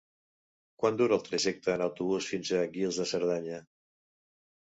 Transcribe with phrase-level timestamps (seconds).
[0.83, 3.59] Quant dura el trajecte en autobús fins a Guils de Cerdanya?